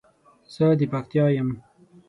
[0.53, 1.49] زه د پکتیا یم